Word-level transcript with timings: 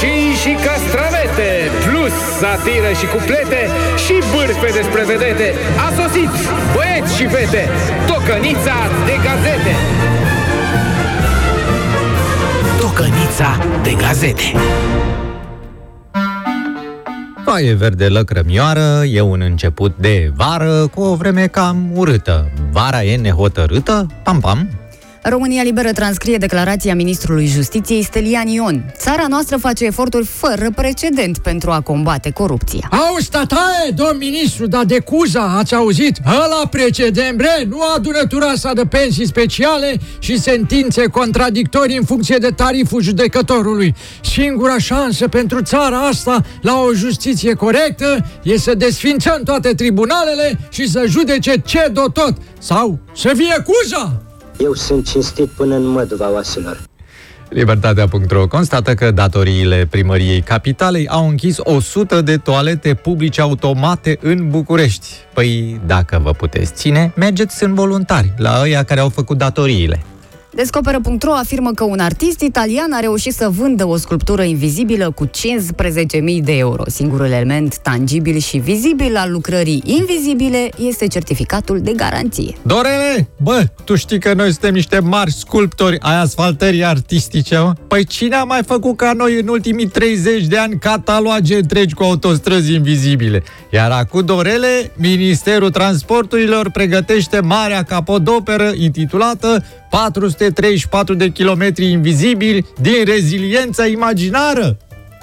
roșii 0.00 0.32
și 0.42 0.52
castravete, 0.66 1.50
plus 1.86 2.14
satiră 2.40 2.90
și 2.98 3.06
cuplete 3.06 3.62
și 4.04 4.14
bârfe 4.32 4.70
despre 4.80 5.04
vedete. 5.04 5.54
A 5.86 5.88
sosit, 5.98 6.30
băieți 6.74 7.16
și 7.16 7.26
fete, 7.26 7.68
tocănița 8.06 8.76
de 9.06 9.14
gazete. 9.26 9.74
Tocănița 12.80 13.50
de 13.82 13.92
gazete. 14.02 14.52
Foaie 17.44 17.74
verde 17.74 18.08
lăcrămioară, 18.08 19.02
e 19.04 19.20
un 19.20 19.40
început 19.40 19.96
de 19.96 20.32
vară 20.36 20.86
cu 20.94 21.00
o 21.00 21.14
vreme 21.14 21.46
cam 21.46 21.90
urâtă. 21.94 22.50
Vara 22.70 23.02
e 23.02 23.16
nehotărâtă? 23.16 24.06
Pam, 24.22 24.40
pam. 24.40 24.68
România 25.22 25.62
Liberă 25.62 25.92
transcrie 25.92 26.36
declarația 26.36 26.94
ministrului 26.94 27.46
Justiției 27.46 28.02
Stelian 28.02 28.46
Ion. 28.46 28.94
Țara 28.96 29.26
noastră 29.28 29.56
face 29.56 29.84
eforturi 29.84 30.26
fără 30.26 30.70
precedent 30.74 31.38
pentru 31.38 31.70
a 31.70 31.80
combate 31.80 32.30
corupția. 32.30 32.88
Au 32.90 33.16
stataie, 33.18 33.90
domn 33.94 34.16
ministru, 34.18 34.66
dar 34.66 34.84
de 34.84 34.98
cuza, 34.98 35.56
ați 35.56 35.74
auzit? 35.74 36.18
Ăla 36.26 36.66
precedent, 36.70 37.36
bre, 37.36 37.66
nu 37.68 37.78
adunătura 37.96 38.54
sa 38.54 38.72
de 38.72 38.82
pensii 38.82 39.26
speciale 39.26 39.96
și 40.18 40.38
sentințe 40.38 41.06
contradictorii 41.06 41.96
în 41.96 42.04
funcție 42.04 42.36
de 42.36 42.48
tariful 42.48 43.02
judecătorului. 43.02 43.94
Singura 44.22 44.78
șansă 44.78 45.28
pentru 45.28 45.62
țara 45.62 45.98
asta 45.98 46.44
la 46.62 46.80
o 46.80 46.92
justiție 46.92 47.54
corectă 47.54 48.26
e 48.42 48.58
să 48.58 48.74
desfințăm 48.74 49.40
toate 49.44 49.74
tribunalele 49.74 50.58
și 50.70 50.88
să 50.88 51.04
judece 51.06 51.62
ce 51.64 51.90
do 51.92 52.08
tot. 52.08 52.36
Sau 52.58 52.98
să 53.14 53.32
fie 53.36 53.64
cuza! 53.64 54.22
Eu 54.58 54.72
sunt 54.72 55.08
cinstit 55.08 55.48
până 55.48 55.74
în 55.74 55.86
măduva 55.86 56.32
oaselor. 56.32 56.80
Libertatea.ro 57.48 58.46
constată 58.46 58.94
că 58.94 59.10
datoriile 59.10 59.86
primăriei 59.90 60.40
capitalei 60.40 61.08
au 61.08 61.28
închis 61.28 61.56
100 61.58 62.20
de 62.20 62.36
toalete 62.36 62.94
publice 62.94 63.40
automate 63.40 64.18
în 64.22 64.50
București. 64.50 65.06
Păi, 65.34 65.80
dacă 65.86 66.20
vă 66.22 66.30
puteți 66.30 66.72
ține, 66.72 67.12
mergeți 67.16 67.64
în 67.64 67.74
voluntari, 67.74 68.32
la 68.36 68.60
ăia 68.62 68.82
care 68.82 69.00
au 69.00 69.08
făcut 69.08 69.38
datoriile. 69.38 70.02
Descoperă.ro 70.58 71.32
afirmă 71.32 71.70
că 71.72 71.84
un 71.84 71.98
artist 71.98 72.40
italian 72.40 72.92
a 72.92 73.00
reușit 73.00 73.34
să 73.34 73.48
vândă 73.48 73.86
o 73.86 73.96
sculptură 73.96 74.42
invizibilă 74.42 75.10
cu 75.10 75.26
15.000 75.26 75.30
de 76.42 76.56
euro. 76.56 76.82
Singurul 76.86 77.26
element 77.26 77.78
tangibil 77.78 78.38
și 78.38 78.56
vizibil 78.56 79.16
al 79.16 79.32
lucrării 79.32 79.82
invizibile 79.84 80.68
este 80.78 81.06
certificatul 81.06 81.80
de 81.80 81.92
garanție. 81.96 82.54
Dorele, 82.62 83.28
bă, 83.42 83.64
tu 83.84 83.94
știi 83.94 84.18
că 84.18 84.34
noi 84.34 84.50
suntem 84.50 84.74
niște 84.74 84.98
mari 84.98 85.32
sculptori 85.32 86.00
ai 86.00 86.20
asfaltării 86.20 86.84
artistice, 86.84 87.58
mă? 87.58 87.72
Păi 87.88 88.04
cine 88.04 88.34
a 88.34 88.44
mai 88.44 88.62
făcut 88.66 88.96
ca 88.96 89.12
noi 89.12 89.40
în 89.40 89.48
ultimii 89.48 89.86
30 89.86 90.44
de 90.44 90.58
ani 90.58 90.78
cataloage 90.78 91.56
întregi 91.56 91.94
cu 91.94 92.02
autostrăzi 92.02 92.74
invizibile? 92.74 93.42
Iar 93.72 93.90
acum, 93.90 94.24
Dorele, 94.24 94.92
Ministerul 94.96 95.70
Transporturilor 95.70 96.70
pregătește 96.70 97.40
marea 97.40 97.82
capodoperă 97.82 98.72
intitulată 98.74 99.64
434 99.90 101.14
de 101.14 101.28
kilometri 101.28 101.90
invizibili 101.90 102.66
din 102.80 103.04
reziliența 103.04 103.86
imaginară. 103.86 104.76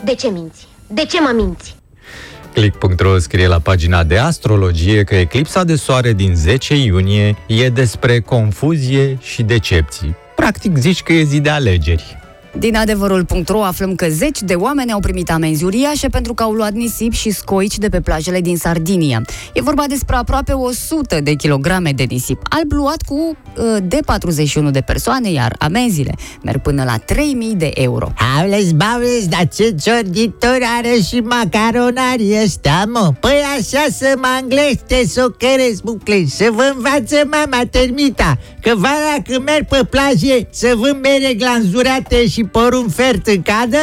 De 0.03 0.13
ce 0.15 0.29
minți? 0.29 0.67
De 0.87 1.05
ce 1.05 1.21
mă 1.21 1.31
minți? 1.35 1.75
Click.ro 2.53 3.17
scrie 3.17 3.47
la 3.47 3.59
pagina 3.59 4.03
de 4.03 4.17
astrologie 4.17 5.03
că 5.03 5.15
eclipsa 5.15 5.63
de 5.63 5.75
soare 5.75 6.13
din 6.13 6.35
10 6.35 6.75
iunie 6.75 7.37
e 7.47 7.69
despre 7.69 8.19
confuzie 8.19 9.17
și 9.21 9.43
decepții. 9.43 10.15
Practic 10.35 10.77
zici 10.77 11.03
că 11.03 11.13
e 11.13 11.23
zi 11.23 11.39
de 11.39 11.49
alegeri. 11.49 12.17
Din 12.57 12.75
adevărul.ro 12.75 13.63
aflăm 13.63 13.95
că 13.95 14.07
zeci 14.09 14.41
de 14.41 14.53
oameni 14.53 14.91
au 14.91 14.99
primit 14.99 15.31
amenzi 15.31 15.63
uriașe 15.63 16.07
pentru 16.07 16.33
că 16.33 16.43
au 16.43 16.51
luat 16.51 16.73
nisip 16.73 17.13
și 17.13 17.31
scoici 17.31 17.77
de 17.77 17.89
pe 17.89 18.01
plajele 18.01 18.41
din 18.41 18.57
Sardinia. 18.57 19.21
E 19.53 19.61
vorba 19.61 19.83
despre 19.87 20.15
aproape 20.15 20.51
100 20.51 21.19
de 21.21 21.33
kilograme 21.33 21.91
de 21.91 22.05
nisip 22.09 22.41
alb 22.49 22.71
luat 22.71 23.01
cu 23.01 23.15
uh, 23.15 23.77
de 23.83 23.99
41 24.05 24.71
de 24.71 24.81
persoane, 24.81 25.31
iar 25.31 25.55
amenzile 25.59 26.13
merg 26.43 26.61
până 26.61 26.83
la 26.83 26.97
3000 26.97 27.55
de 27.55 27.71
euro. 27.73 28.11
Aules, 28.39 28.71
baules, 28.71 29.27
dar 29.27 29.47
ce 29.55 29.75
ciorditori 29.81 30.65
are 30.77 30.95
și 31.07 31.15
macaronari 31.15 32.41
ăsta, 32.43 32.83
mă? 32.91 33.13
Păi 33.19 33.41
așa 33.57 33.85
să 33.91 34.13
mă 34.17 34.27
anglește, 34.41 35.07
să 35.07 35.23
o 35.27 35.29
căresc, 35.29 35.83
bucleș, 35.83 36.29
să 36.29 36.49
vă 36.51 36.73
învață 36.75 37.15
mama 37.31 37.61
termita, 37.71 38.37
că 38.61 38.73
vara 38.75 39.21
când 39.23 39.43
merg 39.43 39.67
pe 39.67 39.83
plaje 39.89 40.47
să 40.49 40.73
vând 40.75 41.01
mere 41.01 41.33
glanzurate 41.33 42.27
și 42.27 42.43
porun 42.45 42.89
fert 42.89 43.27
în 43.27 43.41
cadă, 43.41 43.77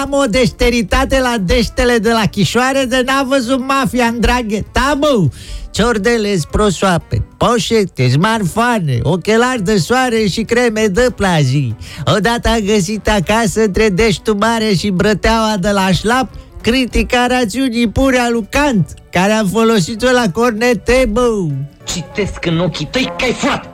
am 0.00 0.12
o 0.12 0.24
deșteritate 0.24 1.20
la 1.20 1.34
deștele 1.40 1.98
de 1.98 2.10
la 2.10 2.26
Chișoare 2.26 2.84
de 2.84 3.02
n-a 3.06 3.22
văzut 3.22 3.66
mafia 3.66 4.04
în 4.04 4.20
draghe. 4.20 4.64
Tabu! 4.72 5.32
Ciordele 5.70 6.36
prosoape, 6.50 7.26
poșete, 7.36 8.08
smartphone, 8.08 8.98
ochelari 9.02 9.62
de 9.62 9.76
soare 9.76 10.26
și 10.26 10.42
creme 10.42 10.86
de 10.86 11.06
plajii. 11.16 11.76
Odată 12.16 12.48
a 12.48 12.58
găsit 12.58 13.08
acasă 13.08 13.62
între 13.62 13.88
deștul 13.88 14.34
mare 14.34 14.74
și 14.74 14.90
brăteaua 14.90 15.54
de 15.60 15.70
la 15.70 15.92
șlap 15.92 16.28
critica 16.60 17.26
rațiunii 17.26 17.88
pure 17.88 18.18
a 18.18 18.28
lui 18.30 18.46
Kant, 18.50 18.94
care 19.10 19.32
a 19.32 19.44
folosit-o 19.44 20.10
la 20.10 20.30
cornete, 20.32 21.08
bă. 21.10 21.28
Citesc 21.84 22.44
în 22.44 22.58
ochii 22.58 22.88
tăi 22.90 23.12
că 23.18 23.24
ai 23.24 23.32
furat! 23.32 23.73